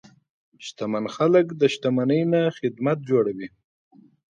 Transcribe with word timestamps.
شتمن 0.65 1.05
خلک 1.15 1.45
د 1.61 1.61
شتمنۍ 1.73 2.21
نه 2.33 2.41
خدمت 2.57 2.97
جوړوي. 3.09 3.47